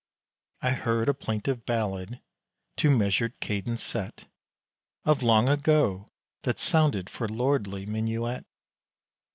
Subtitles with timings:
[0.63, 2.21] I heard a plaintive ballad,
[2.77, 4.25] to measured cadence set,
[5.05, 6.09] Of long ago,
[6.41, 8.43] that sounded for lordly minuet!